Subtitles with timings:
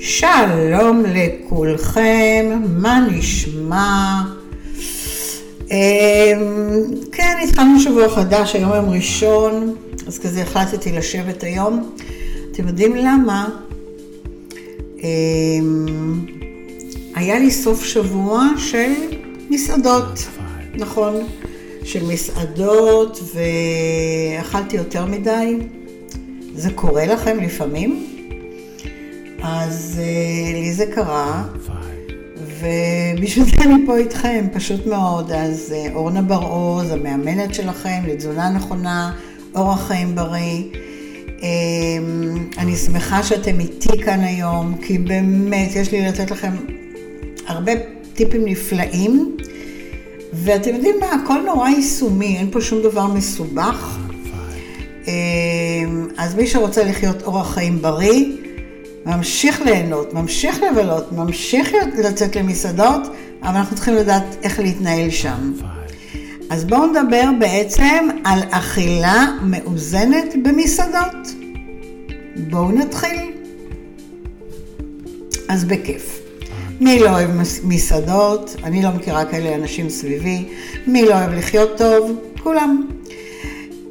[0.00, 4.22] שלום לכולכם, מה נשמע?
[5.70, 5.76] אמ,
[7.12, 9.74] כן, התחלנו שבוע חדש, היום יום ראשון,
[10.06, 11.92] אז כזה החלטתי לשבת היום.
[12.52, 13.48] אתם יודעים למה?
[15.02, 16.26] אמ,
[17.14, 18.92] היה לי סוף שבוע של
[19.50, 20.26] מסעדות,
[20.74, 21.14] נכון,
[21.84, 25.56] של מסעדות, ואכלתי יותר מדי.
[26.54, 28.05] זה קורה לכם לפעמים?
[29.48, 31.44] אז אה, לי זה קרה,
[32.36, 35.32] ובשביל זה אני פה איתכם, פשוט מאוד.
[35.32, 39.12] אז אה, אורנה בר-עוז, המאמנת שלכם לתזונה נכונה,
[39.54, 40.62] אורח חיים בריא.
[41.42, 46.52] אמ, אני שמחה שאתם איתי כאן היום, כי באמת יש לי לתת לכם
[47.46, 47.72] הרבה
[48.14, 49.36] טיפים נפלאים.
[50.32, 53.98] ואתם יודעים מה, הכל נורא יישומי, אין פה שום דבר מסובך.
[55.06, 55.12] אמ,
[56.16, 58.24] אז מי שרוצה לחיות אורח חיים בריא,
[59.06, 63.02] ממשיך ליהנות, ממשיך לבלות, ממשיך לצאת למסעדות,
[63.42, 65.52] אבל אנחנו צריכים לדעת איך להתנהל שם.
[66.50, 71.28] אז בואו נדבר בעצם על אכילה מאוזנת במסעדות.
[72.36, 73.32] בואו נתחיל.
[75.48, 76.20] אז בכיף.
[76.80, 77.30] מי לא אוהב
[77.64, 78.56] מסעדות?
[78.64, 80.48] אני לא מכירה כאלה אנשים סביבי.
[80.86, 82.12] מי לא אוהב לחיות טוב?
[82.42, 82.95] כולם.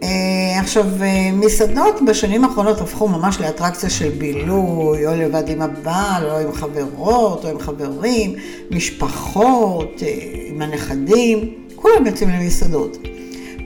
[0.05, 6.29] אה, עכשיו, אה, מסעדות בשנים האחרונות הפכו ממש לאטרקציה של בילוי, או לבד עם הבעל,
[6.29, 8.35] או עם חברות, או עם חברים,
[8.71, 10.07] משפחות, אה,
[10.47, 12.97] עם הנכדים, כולם יוצאים למסעדות.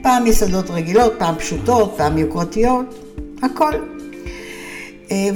[0.02, 2.94] פעם מסעדות רגילות, פעם פשוטות, פעם יוקרתיות,
[3.42, 3.72] הכל.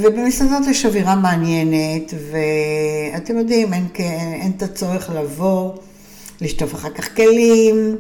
[0.01, 3.87] ובמסעדות יש אווירה מעניינת, ואתם יודעים, אין,
[4.43, 5.73] אין את הצורך לבוא,
[6.41, 7.97] לשטוף אחר כך כלים,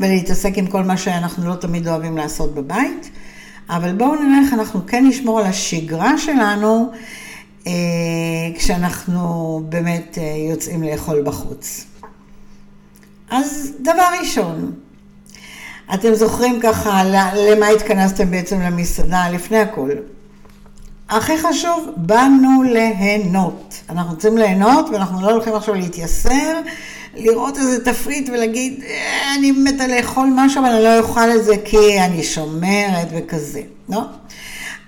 [0.00, 3.10] ולהתעסק עם כל מה שאנחנו לא תמיד אוהבים לעשות בבית.
[3.70, 6.90] אבל בואו נראה איך אנחנו כן נשמור על השגרה שלנו
[7.66, 7.72] אה,
[8.56, 11.86] כשאנחנו באמת אה, יוצאים לאכול בחוץ.
[13.30, 14.72] אז דבר ראשון,
[15.94, 17.02] אתם זוכרים ככה
[17.34, 19.90] למה התכנסתם בעצם למסעדה לפני הכל.
[21.08, 23.80] הכי חשוב, באנו ליהנות.
[23.90, 26.60] אנחנו רוצים ליהנות ואנחנו לא הולכים עכשיו להתייסר
[27.14, 31.54] לראות איזה תפריט ולהגיד, אה, אני מתה לאכול משהו, אבל אני לא אוכל את זה
[31.64, 34.00] כי אני שומרת וכזה, לא?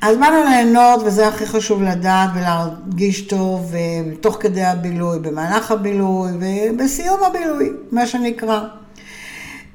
[0.02, 3.74] אז באנו ליהנות, וזה הכי חשוב לדעת ולהרגיש טוב,
[4.20, 8.60] תוך כדי הבילוי, במהלך הבילוי ובסיום הבילוי, מה שנקרא.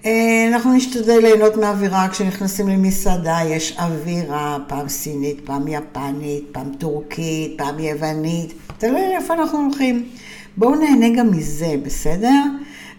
[0.05, 7.53] אה, אנחנו נשתדל ליהנות מהאווירה כשנכנסים למסעדה, יש אווירה, פעם סינית, פעם יפנית, פעם טורקית,
[7.57, 10.05] פעם יוונית, תלוי איפה אנחנו הולכים.
[10.57, 12.43] בואו נהנה גם מזה, בסדר?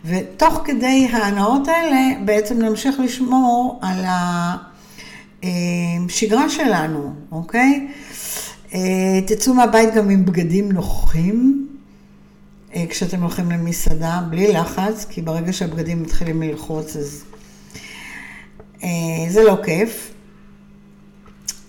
[0.05, 4.05] ותוך כדי ההנאות האלה, בעצם נמשיך לשמור על
[5.43, 7.89] השגרה שלנו, אוקיי?
[8.75, 11.69] אה, תצאו מהבית גם עם בגדים נוחים,
[12.75, 17.25] אה, כשאתם הולכים למסעדה, בלי לחץ, כי ברגע שהבגדים מתחילים ללחוץ, אז
[18.83, 18.89] אה,
[19.29, 20.15] זה לא כיף.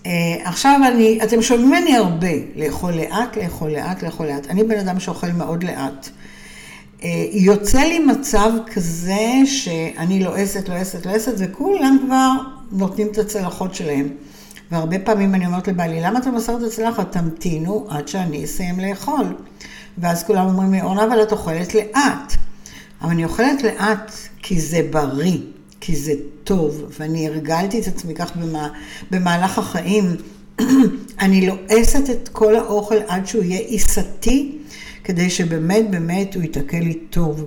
[0.04, 0.08] Uh,
[0.44, 4.46] עכשיו אני, אתם שומעים ממני הרבה, לאכול לאט, לאכול לאט, לאכול לאט.
[4.46, 6.08] אני בן אדם שאוכל מאוד לאט.
[7.00, 12.30] Uh, יוצא לי מצב כזה שאני לועסת, לועסת, לועסת, וכולם כבר
[12.72, 14.08] נותנים את הצלחות שלהם.
[14.70, 17.12] והרבה פעמים אני אומרת לבעלי, למה אתה מסר את הצלחת?
[17.12, 19.36] תמתינו עד שאני אסיים לאכול.
[19.98, 22.32] ואז כולם אומרים לי, אורנה, אבל את אוכלת לאט.
[23.02, 24.12] אבל אני אוכלת לאט
[24.42, 25.38] כי זה בריא.
[25.80, 26.12] כי זה
[26.44, 28.68] טוב, ואני הרגלתי את עצמי כך במה,
[29.10, 30.16] במהלך החיים.
[31.20, 34.58] אני לועסת את כל האוכל עד שהוא יהיה עיסתי,
[35.04, 37.44] כדי שבאמת באמת הוא יתקל לי טוב.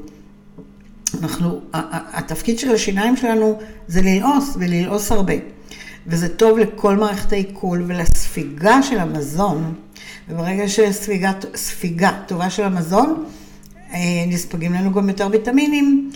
[1.21, 1.59] אנחנו,
[2.13, 5.33] התפקיד של השיניים שלנו זה ללעוס, וללעוס הרבה.
[6.07, 9.73] וזה טוב לכל מערכת העיכול ולספיגה של המזון.
[10.29, 13.25] וברגע שספיגה טובה של המזון,
[14.27, 16.11] נספגים לנו גם יותר ויטמינים.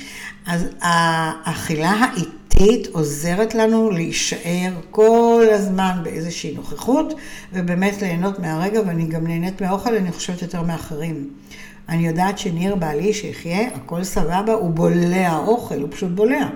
[0.45, 7.13] אז האכילה האיטית עוזרת לנו להישאר כל הזמן באיזושהי נוכחות,
[7.53, 11.29] ובאמת ליהנות מהרגע, ואני גם נהנית מהאוכל, אני חושבת יותר מאחרים.
[11.89, 16.47] אני יודעת שניר בעלי שיחיה, הכל סבבה, הוא בולע אוכל, הוא פשוט בולע.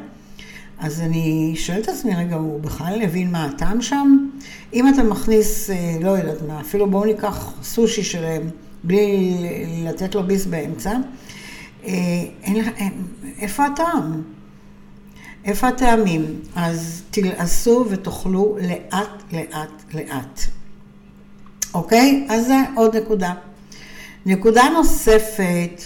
[0.79, 4.27] אז אני שואלת את עצמי, רגע, הוא בכלל הבין מה הטעם שם?
[4.73, 8.49] אם אתה מכניס, אה, לא יודעת מה, אפילו בואו ניקח סושי שלהם,
[8.83, 9.35] בלי
[9.85, 10.97] לתת לו ביס באמצע, אה,
[12.43, 12.67] אין לך,
[13.39, 14.21] איפה הטעם?
[15.45, 16.39] איפה הטעמים?
[16.55, 20.41] אז תלעשו ותאכלו לאט, לאט, לאט.
[21.73, 22.27] אוקיי?
[22.29, 23.33] אז זה עוד נקודה.
[24.25, 25.81] נקודה נוספת,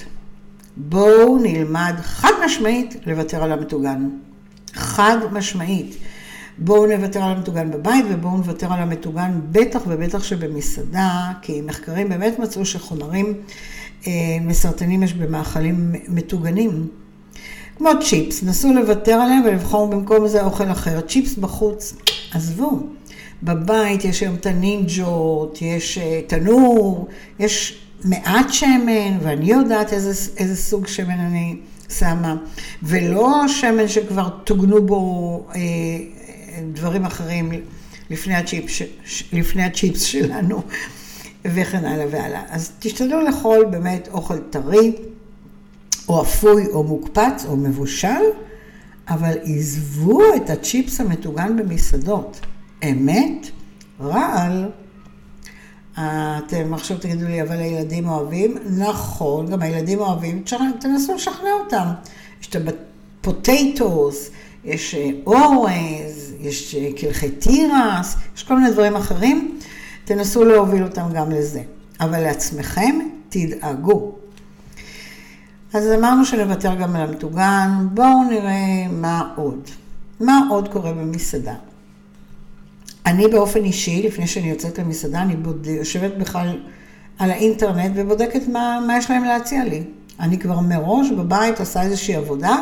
[0.77, 4.09] בואו נלמד חד משמעית לוותר על המטוגן.
[4.73, 5.95] חד משמעית.
[6.57, 12.39] בואו נוותר על המטוגן בבית ובואו נוותר על המטוגן בטח ובטח שבמסעדה, כי מחקרים באמת
[12.39, 13.33] מצאו שחומרים אה,
[14.41, 16.87] מסרטנים יש במאכלים מטוגנים.
[17.77, 21.01] כמו צ'יפס, נסו לוותר עליהם ולבחור במקום זה אוכל אחר.
[21.01, 21.95] צ'יפס בחוץ,
[22.31, 22.87] עזבו.
[23.43, 27.07] בבית יש היום את הנינג'ות, יש אה, תנור,
[27.39, 31.55] יש מעט שמן, ואני יודעת איזה, איזה סוג שמן אני
[31.89, 32.35] שמה,
[32.83, 35.61] ולא שמן שכבר טוגנו בו אה,
[36.73, 37.51] דברים אחרים
[38.09, 38.81] לפני הצ'יפס,
[39.33, 40.61] לפני הצ'יפס שלנו,
[41.53, 42.43] וכן הלאה והלאה.
[42.49, 44.95] אז תשתדלו לאכול באמת אוכל טרי,
[46.09, 48.23] או אפוי, או מוקפץ, או מבושל,
[49.09, 52.39] אבל עזבו את הצ'יפס המטוגן במסעדות.
[52.83, 53.47] אמת,
[53.99, 54.69] רעל.
[55.93, 58.57] אתם עכשיו תגידו לי, אבל הילדים אוהבים?
[58.77, 60.43] נכון, גם הילדים אוהבים,
[60.79, 61.87] תנסו לשכנע אותם.
[62.41, 64.29] יש את הפוטטוס,
[64.65, 69.54] יש אה, אורז, יש אה, קלחי תירס, יש כל מיני דברים אחרים.
[70.05, 71.61] תנסו להוביל אותם גם לזה.
[71.99, 72.99] אבל לעצמכם,
[73.29, 74.15] תדאגו.
[75.73, 79.69] אז אמרנו שנוותר גם על המטוגן, בואו נראה מה עוד.
[80.19, 81.53] מה עוד קורה במסעדה?
[83.05, 85.65] אני באופן אישי, לפני שאני יוצאת למסעדה, אני בוד...
[85.65, 86.59] יושבת בכלל
[87.19, 89.83] על האינטרנט ובודקת מה, מה יש להם להציע לי.
[90.19, 92.57] אני כבר מראש בבית עושה איזושהי עבודה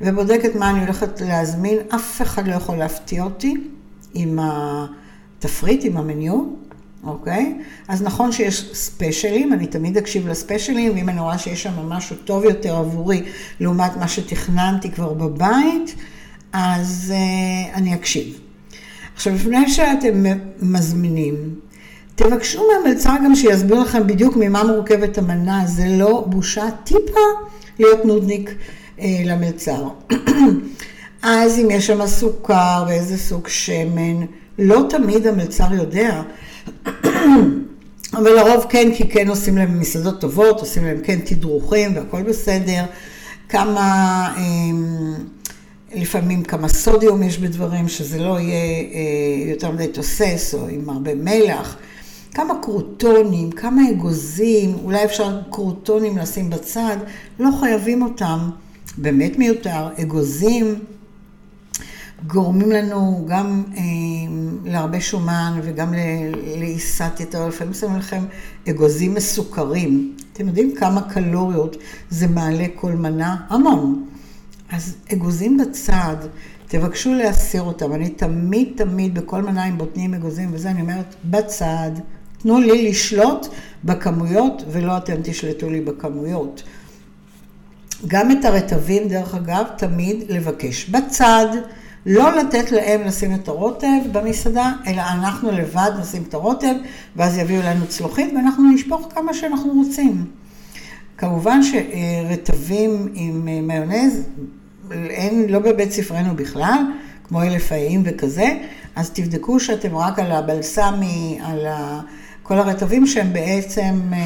[0.00, 1.78] ובודקת מה אני הולכת להזמין.
[1.94, 3.54] אף אחד לא יכול להפתיע אותי
[4.14, 6.44] עם התפריט, עם המניו,
[7.08, 7.58] אוקיי?
[7.88, 12.44] אז נכון שיש ספיישלים, אני תמיד אקשיב לספיישלים, ואם אני רואה שיש שם משהו טוב
[12.44, 13.22] יותר עבורי
[13.60, 15.94] לעומת מה שתכננתי כבר בבית,
[16.52, 18.40] אז uh, אני אקשיב.
[19.14, 20.24] עכשיו, לפני שאתם
[20.62, 21.34] מזמינים,
[22.14, 27.20] תבקשו מהמלצר גם שיסביר לכם בדיוק ממה מורכבת המנה, זה לא בושה טיפה
[27.78, 28.54] להיות נודניק
[29.00, 29.88] אה, למלצר.
[31.22, 34.26] אז אם יש שם סוכר ואיזה סוג שמן,
[34.58, 36.22] לא תמיד המלצר יודע,
[38.16, 42.84] אבל לרוב כן, כי כן עושים להם מסעדות טובות, עושים להם כן תדרוכים והכל בסדר.
[43.48, 44.28] כמה...
[44.36, 44.42] אה,
[45.94, 51.14] לפעמים כמה סודיום יש בדברים, שזה לא יהיה אה, יותר מדי תוסס או עם הרבה
[51.14, 51.76] מלח.
[52.34, 56.96] כמה קרוטונים, כמה אגוזים, אולי אפשר קרוטונים לשים בצד,
[57.38, 58.38] לא חייבים אותם,
[58.98, 59.88] באמת מיותר.
[60.02, 60.74] אגוזים
[62.26, 63.82] גורמים לנו גם אה,
[64.64, 65.94] להרבה שומן וגם
[66.58, 68.24] לעיסת יתר, לפעמים שמים לכם
[68.68, 70.16] אגוזים מסוכרים.
[70.32, 71.76] אתם יודעים כמה קלוריות
[72.10, 73.36] זה מעלה כל מנה?
[73.48, 74.06] המון.
[74.70, 76.16] אז אגוזים בצד,
[76.68, 77.92] תבקשו להסיר אותם.
[77.92, 81.90] אני תמיד תמיד בכל מנה עם בוטנים אגוזים וזה, אני אומרת, בצד.
[82.38, 83.46] תנו לי לשלוט
[83.84, 86.62] בכמויות ולא אתם תשלטו לי בכמויות.
[88.06, 91.46] גם את הרטבים, דרך אגב, תמיד לבקש בצד,
[92.06, 96.74] לא לתת להם לשים את הרוטב במסעדה, אלא אנחנו לבד נשים את הרוטב,
[97.16, 100.24] ואז יביאו לנו צלוחית, ואנחנו נשפוך כמה שאנחנו רוצים.
[101.18, 104.22] כמובן שרטבים עם מיונז,
[104.90, 106.78] אין, לא בבית ספרנו בכלל,
[107.28, 108.46] כמו אלף האיים וכזה,
[108.96, 112.00] אז תבדקו שאתם רק על הבלסמי, על ה...
[112.42, 114.18] כל הרטבים שהם בעצם אה,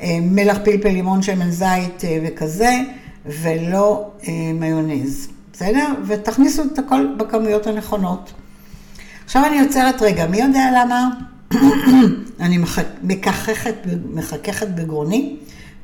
[0.00, 2.78] אה, מלח פלפל לימון שמן זית אה, וכזה,
[3.26, 4.10] ולא
[4.54, 5.28] מיונז,
[5.58, 5.86] בסדר?
[6.06, 8.32] ותכניסו את הכל בכמויות הנכונות.
[9.24, 11.10] עכשיו אני עוצרת רגע, מי יודע למה?
[12.40, 12.58] אני
[13.02, 13.74] מכככת,
[14.14, 15.36] מחככת בגרוני.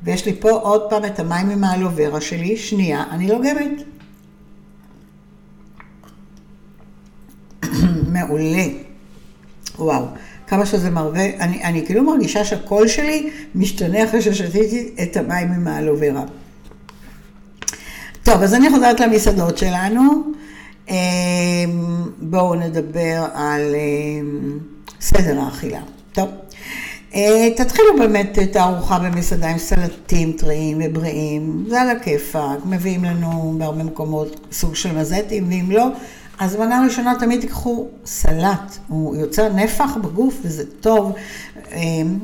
[0.02, 3.82] ויש לי פה עוד פעם את המים עם האלוברה שלי, שנייה, אני לוגמת.
[8.12, 8.66] מעולה.
[9.78, 10.06] וואו,
[10.46, 15.66] כמה שזה מרווה, אני, אני כאילו מרגישה שהקול שלי משתנה אחרי ששתיתי את המים עם
[15.66, 16.24] האלוברה.
[18.24, 20.02] טוב, אז אני חוזרת למסעדות שלנו.
[20.88, 20.94] אמ,
[22.20, 24.58] בואו נדבר על אמ,
[25.00, 25.80] סדר האכילה.
[26.12, 26.28] טוב.
[27.14, 33.54] אה, תתחילו באמת את הארוחה במסעדה עם סלטים טריים ובריאים, זה על הכיפאק, מביאים לנו
[33.58, 35.88] בהרבה מקומות סוג של מזטים, ואם לא,
[36.38, 41.12] אז מנה ראשונה תמיד תיקחו סלט, הוא יוצר נפח בגוף וזה טוב,
[41.72, 41.80] אה,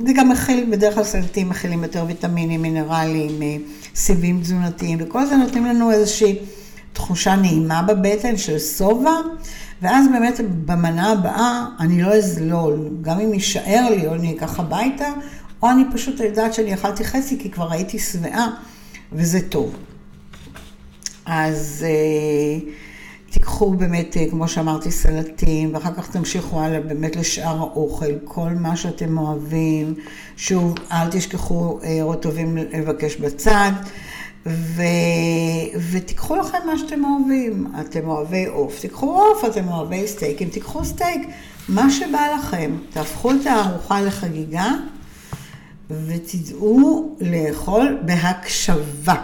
[0.07, 3.57] זה גם מכיל, בדרך כלל סלטים מכילים יותר ויטמינים, מינרלים, אה,
[3.95, 6.39] סיבים תזונתיים, וכל זה נותנים לנו איזושהי
[6.93, 9.11] תחושה נעימה בבטן של שובע.
[9.83, 15.09] ואז באמת במנה הבאה אני לא אזלול, גם אם יישאר לי או אני אקח הביתה,
[15.63, 18.47] או אני פשוט יודעת שאני אכלתי חצי כי כבר הייתי שבעה,
[19.13, 19.77] וזה טוב.
[21.27, 22.71] אז אה,
[23.31, 28.77] תיקחו באמת, אה, כמו שאמרתי, סלטים, ואחר כך תמשיכו הלאה באמת לשאר האוכל, כל מה
[28.77, 29.95] שאתם אוהבים.
[30.37, 33.73] שוב, אל תשכחו אה, רוטבים לבקש בצד.
[34.47, 34.83] ו...
[35.91, 37.67] ותיקחו לכם מה שאתם אוהבים.
[37.81, 41.29] אתם אוהבי עוף, תיקחו עוף, אתם אוהבי סטייקים, תיקחו סטייק.
[41.69, 44.71] מה שבא לכם, תהפכו את הארוחה לחגיגה
[45.91, 49.15] ותדעו לאכול בהקשבה,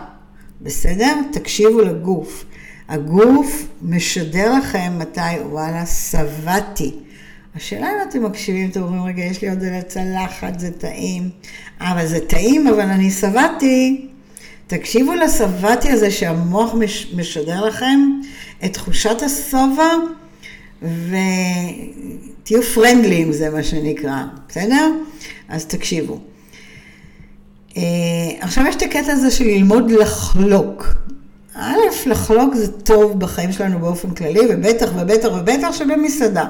[0.62, 1.14] בסדר?
[1.32, 2.44] תקשיבו לגוף.
[2.88, 6.94] הגוף משדר לכם מתי, וואלה, שבעתי.
[7.56, 11.30] השאלה אם אתם מקשיבים, אתם אומרים, רגע, יש לי עוד על הצלחת, זה טעים.
[11.80, 14.06] אבל זה טעים, אבל אני שבעתי.
[14.66, 18.00] תקשיבו לשבעתי הזה שהמוח מש, משדר לכם
[18.64, 19.92] את תחושת השובע,
[20.82, 24.92] ותהיו פרנדלים, זה מה שנקרא, בסדר?
[25.48, 26.20] אז תקשיבו.
[27.76, 27.82] אה,
[28.40, 30.94] עכשיו יש את הקטע הזה של ללמוד לחלוק.
[31.58, 36.44] א', לחלוק זה טוב בחיים שלנו באופן כללי, ובטח ובטח ובטח שבמסעדה.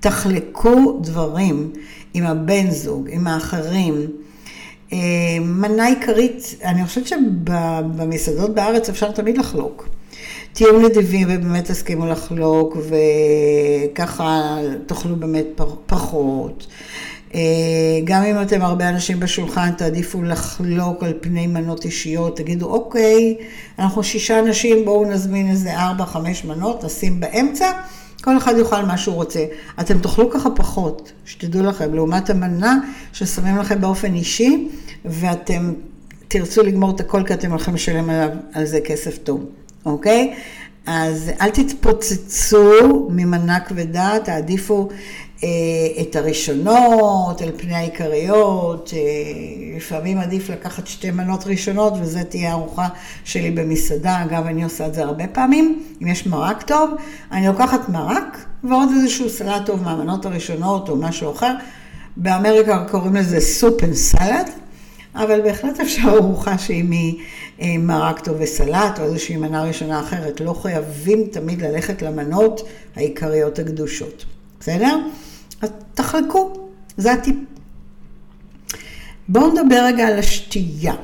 [0.00, 1.72] תחלקו דברים
[2.14, 4.06] עם הבן זוג, עם האחרים.
[4.92, 4.98] אה,
[5.40, 9.88] מנה עיקרית, אני חושבת שבמסעדות בארץ אפשר תמיד לחלוק.
[10.52, 12.76] תהיו נדיבים ובאמת תסכימו לחלוק,
[13.92, 14.56] וככה
[14.86, 15.46] תאכלו באמת
[15.86, 16.66] פחות.
[17.34, 17.40] אה,
[18.04, 23.36] גם אם אתם הרבה אנשים בשולחן, תעדיפו לחלוק על פני מנות אישיות, תגידו, אוקיי,
[23.78, 27.66] אנחנו שישה אנשים, בואו נזמין איזה ארבע, חמש מנות, נשים באמצע,
[28.24, 29.44] כל אחד יאכל מה שהוא רוצה.
[29.80, 32.78] אתם תאכלו ככה פחות, שתדעו לכם, לעומת המנה
[33.12, 34.68] ששמים לכם באופן אישי,
[35.04, 35.72] ואתם
[36.28, 39.44] תרצו לגמור את הכל כי אתם הולכים לשלם עליו, על זה כסף טוב,
[39.86, 40.34] אוקיי?
[40.86, 44.88] אז אל תתפוצצו ממנה כבדה, תעדיפו
[46.00, 48.90] את הראשונות על פני העיקריות.
[48.96, 49.00] אה,
[49.76, 52.88] לפעמים עדיף לקחת שתי מנות ראשונות וזו תהיה הארוחה
[53.24, 54.22] שלי במסעדה.
[54.22, 55.82] אגב, אני עושה את זה הרבה פעמים.
[56.02, 56.90] אם יש מרק טוב,
[57.32, 61.54] אני לוקחת מרק ועוד איזשהו סלט טוב מהמנות הראשונות או משהו אחר.
[62.16, 64.50] באמריקה קוראים לזה soup and salad,
[65.14, 66.84] אבל בהחלט אפשר ארוחה שהיא
[67.58, 70.40] ממרק טוב וסלט או איזושהי מנה ראשונה אחרת.
[70.40, 74.24] לא חייבים תמיד ללכת למנות העיקריות הקדושות.
[74.60, 74.98] בסדר?
[75.64, 76.52] אז תחלקו,
[76.96, 77.36] זה הטיפ.
[79.28, 80.94] בואו נדבר רגע על השתייה,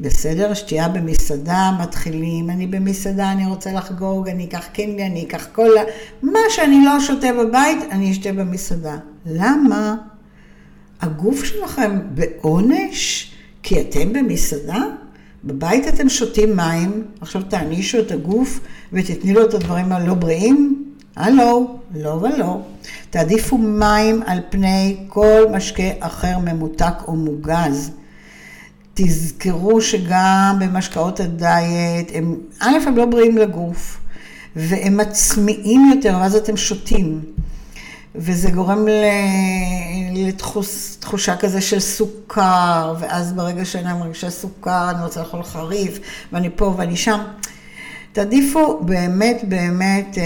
[0.00, 0.54] בסדר?
[0.54, 5.82] שתייה במסעדה, מתחילים, אני במסעדה, אני רוצה לחגוג, אני אקח קינגה, אני אקח קולה,
[6.22, 8.96] מה שאני לא שותה בבית, אני אשתה במסעדה.
[9.26, 9.96] למה?
[11.00, 13.32] הגוף שלכם בעונש?
[13.62, 14.84] כי אתם במסעדה?
[15.44, 18.60] בבית אתם שותים מים, עכשיו תענישו את הגוף
[18.92, 20.85] ותתני לו את הדברים הלא בריאים?
[21.16, 22.60] הלו, לא ולא.
[23.10, 27.90] תעדיפו מים על פני כל משקה אחר ממותק או מוגז.
[28.94, 34.00] תזכרו שגם במשקאות הדיאט, הם, א', הם לא בריאים לגוף,
[34.56, 37.20] והם מצמיעים יותר, ואז אתם שותים.
[38.14, 38.86] וזה גורם
[40.14, 45.98] לתחושה כזה של סוכר, ואז ברגע שאני מרגישה סוכר, אני רוצה לאכול חריף,
[46.32, 47.20] ואני פה ואני שם.
[48.16, 50.24] תעדיפו באמת באמת אה,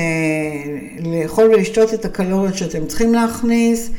[1.11, 3.91] לאכול ולשתות את הקלוריות שאתם צריכים להכניס,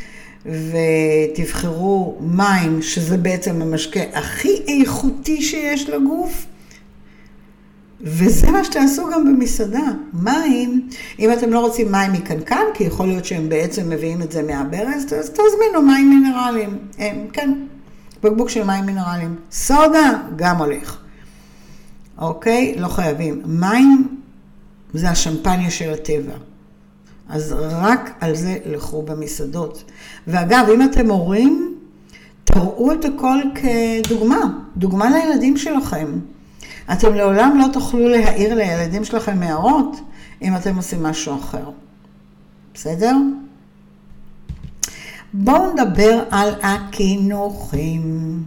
[0.46, 6.46] ותבחרו מים, שזה בעצם המשקה הכי איכותי שיש לגוף,
[8.02, 9.88] וזה מה שתעשו גם במסעדה.
[10.14, 14.44] מים, אם אתם לא רוצים מים מקנקן, כי יכול להיות שהם בעצם מביאים את זה
[14.44, 16.78] מהברז, אז תזמינו מים מינרליים.
[16.98, 17.54] הם, כן,
[18.24, 19.36] בקבוק של מים מינרליים.
[19.52, 21.01] סודה, גם הולך.
[22.22, 22.76] אוקיי?
[22.78, 23.42] לא חייבים.
[23.46, 24.22] מים
[24.94, 26.34] זה השמפניה של הטבע.
[27.30, 29.84] אז רק על זה לכו במסעדות.
[30.28, 31.78] ואגב, אם אתם הורים,
[32.44, 36.20] תראו את הכל כדוגמה, דוגמה לילדים שלכם.
[36.92, 39.98] אתם לעולם לא תוכלו להעיר לילדים שלכם הערות
[40.42, 41.70] אם אתם עושים משהו אחר.
[42.74, 43.16] בסדר?
[45.34, 48.44] בואו נדבר על הקינוחים.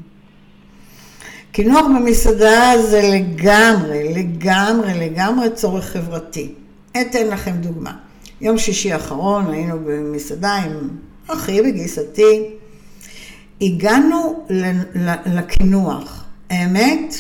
[1.54, 6.52] קינוח במסעדה זה לגמרי, לגמרי, לגמרי צורך חברתי.
[7.00, 7.92] אתן לכם דוגמה.
[8.40, 10.88] יום שישי האחרון היינו במסעדה עם
[11.26, 12.50] אחי וגיסתי.
[13.60, 14.46] הגענו
[15.26, 16.24] לקינוח.
[16.50, 17.14] האמת,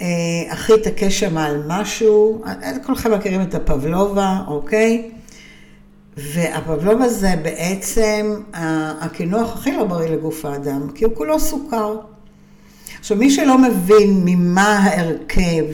[0.00, 0.06] אה,
[0.48, 2.42] אחי התעקש שם על משהו,
[2.86, 5.10] כולכם מכירים את הפבלובה, אוקיי?
[6.16, 8.34] והפבלובה זה בעצם
[9.00, 11.96] הקינוח הכי לא בריא לגוף האדם, כי הוא כולו סוכר.
[13.00, 15.64] עכשיו, מי שלא מבין ממה ההרכב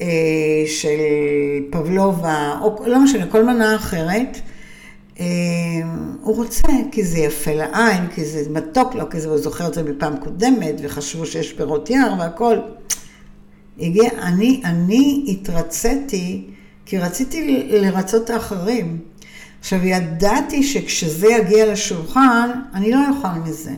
[0.00, 0.06] אה,
[0.66, 1.00] של
[1.70, 4.40] פבלובה, או לא משנה, כל מנה אחרת,
[5.20, 5.26] אה,
[6.20, 9.74] הוא רוצה, כי זה יפה לעין, כי זה מתוק לו, כי זה, הוא זוכר את
[9.74, 12.58] זה מפעם קודמת, וחשבו שיש פירות יער והכל.
[13.80, 16.46] הגיע, אני, אני התרציתי,
[16.86, 18.98] כי רציתי לרצות את האחרים.
[19.60, 23.72] עכשיו, ידעתי שכשזה יגיע לשולחן, אני לא אוכל מזה.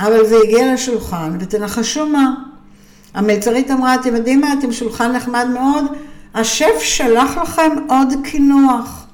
[0.00, 2.34] אבל זה הגיע לשולחן, ותנחשו מה?
[3.14, 5.84] המלצרית אמרה, אתם יודעים מה, אתם שולחן נחמד מאוד,
[6.34, 9.06] השף שלח לכם עוד קינוח.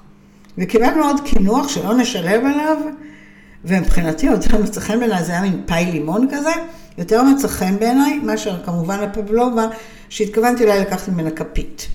[0.59, 2.77] וקיבלנו עוד קינוח שלא נשלם עליו,
[3.65, 6.53] ומבחינתי יותר מצא חן בעיניי, זה היה מין פאי לימון כזה,
[6.99, 9.67] יותר מצא חן בעיניי, מאשר כמובן הפבלובה,
[10.09, 11.89] שהתכוונתי אולי לקחת ממנה כפית.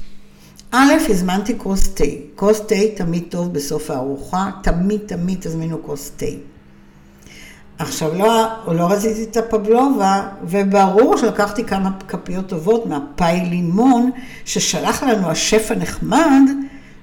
[0.72, 2.04] א', הזמנתי כוס תה.
[2.36, 6.51] כוס תה תמיד טוב בסוף הארוחה, תמיד תמיד תזמינו כוס תה.
[7.82, 14.12] עכשיו, לא, לא רציתי את הפבלובה, וברור שלקחתי כמה כפיות טובות מהפאי לימון
[14.46, 16.42] ששלח לנו השף הנחמד,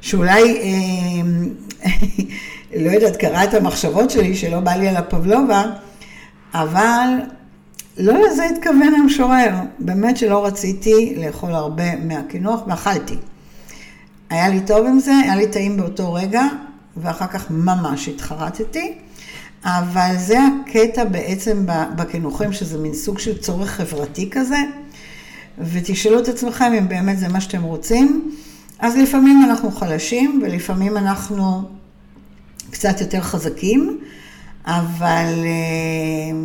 [0.00, 1.88] שאולי, אה,
[2.84, 5.62] לא יודעת, קרא את המחשבות שלי, שלא בא לי על הפבלובה,
[6.54, 7.08] אבל
[7.98, 9.50] לא לזה התכוון המשורר.
[9.78, 13.16] באמת שלא רציתי לאכול הרבה מהקינוח, ואכלתי.
[14.30, 16.42] היה לי טוב עם זה, היה לי טעים באותו רגע,
[16.96, 18.94] ואחר כך ממש התחרטתי.
[19.64, 24.58] אבל זה הקטע בעצם בקינוחים, שזה מין סוג של צורך חברתי כזה,
[25.58, 28.30] ותשאלו את עצמכם אם באמת זה מה שאתם רוצים.
[28.78, 31.62] אז לפעמים אנחנו חלשים, ולפעמים אנחנו
[32.70, 33.98] קצת יותר חזקים,
[34.66, 36.38] אבל אה,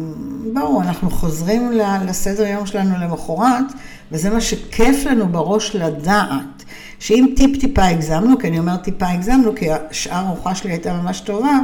[0.53, 1.72] ברור, אנחנו חוזרים
[2.05, 3.65] לסדר יום שלנו למחרת,
[4.12, 6.63] וזה מה שכיף לנו בראש לדעת,
[7.00, 11.60] שאם טיפ-טיפה הגזמנו, כי אני אומרת טיפה הגזמנו, כי השאר הארוחה שלי הייתה ממש טובה,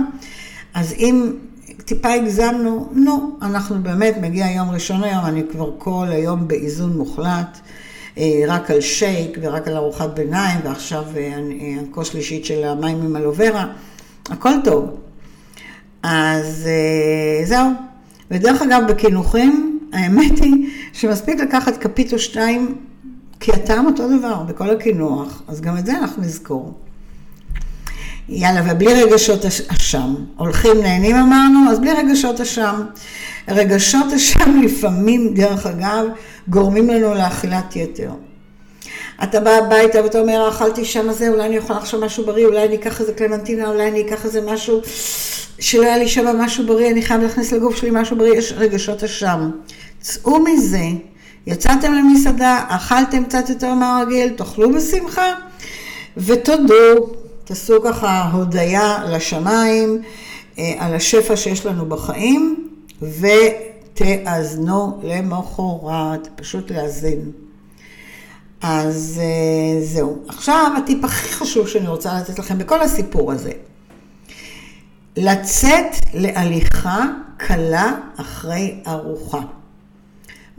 [0.73, 1.31] אז אם
[1.85, 7.59] טיפה הגזמנו, נו, אנחנו באמת, מגיע יום ראשון היום, אני כבר כל היום באיזון מוחלט,
[8.17, 11.03] אה, רק על שייק ורק על ארוחת ביניים, ועכשיו
[11.81, 13.65] הכוס אה, שלישית של המים עם אלוברה,
[14.29, 14.85] הכל טוב.
[16.03, 17.69] אז אה, זהו.
[18.31, 22.75] ודרך אגב, בקינוחים, האמת היא שמספיק לקחת כפית או שתיים,
[23.39, 26.73] כי הטעם אותו דבר בכל הקינוח, אז גם את זה אנחנו נזכור.
[28.31, 30.15] יאללה, ובלי רגשות אשם.
[30.37, 32.81] הולכים, נהנים אמרנו, אז בלי רגשות אשם.
[33.47, 36.05] רגשות אשם לפעמים, דרך אגב,
[36.47, 38.11] גורמים לנו לאכילת יתר.
[39.23, 42.65] אתה בא הביתה ואתה אומר, אכלתי שם זה, אולי אני אוכל עכשיו משהו בריא, אולי
[42.65, 44.81] אני אקח איזה קלמנטינה, אולי אני אקח איזה משהו
[45.59, 49.03] שלא היה לי שם משהו בריא, אני חייב להכניס לגוף שלי משהו בריא, יש רגשות
[49.03, 49.51] אשם.
[50.01, 50.85] צאו מזה,
[51.47, 55.33] יצאתם למסעדה, אכלתם קצת יותר מהרגיל, תאכלו בשמחה,
[56.17, 57.18] ותודו.
[57.49, 60.01] תעשו ככה הודיה לשמיים
[60.59, 62.69] אה, על השפע שיש לנו בחיים,
[63.01, 67.19] ותאזנו למחרת, פשוט לאזן.
[68.61, 70.17] אז אה, זהו.
[70.27, 73.51] עכשיו הטיפ הכי חשוב שאני רוצה לתת לכם בכל הסיפור הזה.
[75.17, 77.05] לצאת להליכה
[77.37, 79.41] קלה אחרי ארוחה.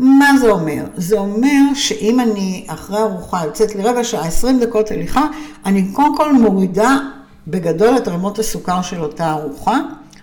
[0.00, 0.84] מה זה אומר?
[0.96, 5.26] זה אומר שאם אני אחרי ארוחה יוצאת לרבע שעה, עשרים דקות הליכה,
[5.66, 6.96] אני קודם כל מורידה
[7.48, 9.78] בגדול את רמות הסוכר של אותה ארוחה,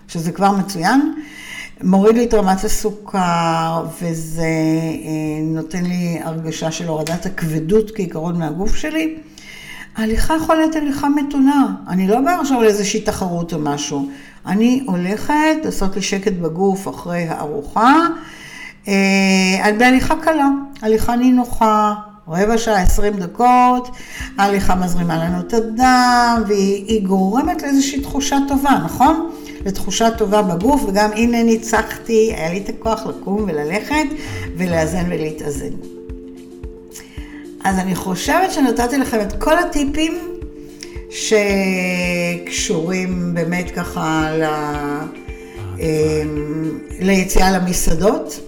[0.07, 1.13] שזה כבר מצוין.
[1.83, 8.75] מוריד לי את רמת הסוכר, וזה אה, נותן לי הרגשה של הורדת הכבדות כעיקרון מהגוף
[8.75, 9.15] שלי.
[9.95, 11.75] ההליכה יכולה להיות הליכה מתונה.
[11.87, 14.09] אני לא באה עכשיו לאיזושהי תחרות או משהו.
[14.45, 18.07] אני הולכת לעשות לי שקט בגוף אחרי הארוחה.
[18.87, 20.47] אה, בהליכה קלה,
[20.81, 21.93] הליכה נינוחה,
[22.27, 23.89] רבע שעה, עשרים דקות,
[24.37, 29.29] ההליכה מזרימה לנו את הדם, והיא גורמת לאיזושהי תחושה טובה, נכון?
[29.65, 34.05] לתחושה טובה בגוף, וגם הנה ניצחתי, היה לי את הכוח לקום וללכת
[34.57, 35.73] ולאזן ולהתאזן.
[37.63, 40.17] אז אני חושבת שנתתי לכם את כל הטיפים
[41.09, 44.43] שקשורים באמת ככה ל...
[45.79, 46.23] אה,
[46.99, 48.46] ליציאה למסעדות.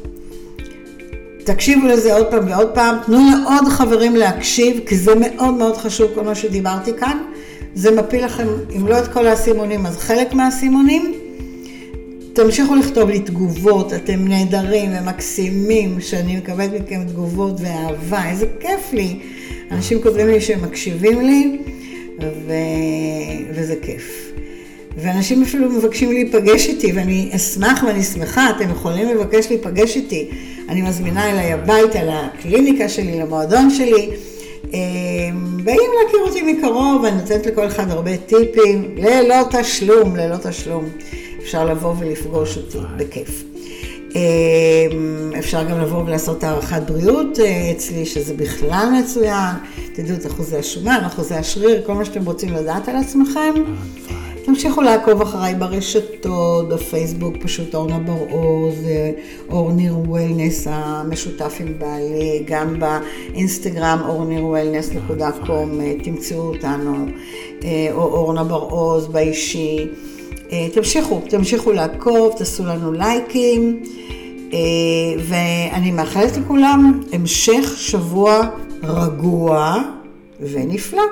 [1.43, 6.11] תקשיבו לזה עוד פעם ועוד פעם, תנו לעוד חברים להקשיב, כי זה מאוד מאוד חשוב
[6.15, 7.17] כל מה שדיברתי כאן.
[7.75, 11.13] זה מפיל לכם, אם לא את כל האסימונים, אז חלק מהאסימונים.
[12.33, 19.19] תמשיכו לכתוב לי תגובות, אתם נהדרים ומקסימים, שאני מקבלת מכם תגובות ואהבה, איזה כיף לי.
[19.71, 21.57] אנשים כותבים לי שהם מקשיבים לי,
[22.21, 22.53] ו...
[23.53, 24.28] וזה כיף.
[25.03, 30.29] ואנשים אפילו מבקשים להיפגש איתי, ואני אשמח ואני שמחה, אתם יכולים לבקש להיפגש איתי.
[30.69, 34.09] אני מזמינה אליי הביתה, לקליניקה שלי, למועדון שלי.
[35.63, 40.85] באים להכיר אותי מקרוב, אני נותנת לכל אחד הרבה טיפים, ללא תשלום, ללא תשלום.
[41.39, 43.43] אפשר לבוא ולפגוש אותי בכיף.
[45.39, 49.55] אפשר גם לבוא ולעשות הערכת בריאות אה, אצלי, שזה בכלל מצוין.
[49.93, 53.53] תדעו את אחוזי השומן, אחוזי השריר, כל מה שאתם רוצים לדעת על עצמכם.
[54.49, 58.75] תמשיכו לעקוב אחריי ברשתות, בפייסבוק פשוט אורנה בר-עוז,
[59.49, 67.05] אור ניר וולנס המשותף עם בעלי, גם באינסטגרם אורנירוולנס.קום, תמצאו אותנו,
[67.63, 69.87] אה, או אורנה בר-עוז באישי.
[70.51, 73.83] אה, תמשיכו, תמשיכו לעקוב, תעשו לנו לייקים.
[75.19, 78.49] ואני מאחלת לכולם המשך שבוע
[78.83, 79.75] רגוע
[80.39, 81.03] ונפלא.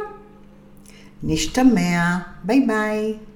[1.24, 3.27] נשתמע, ביי ביי.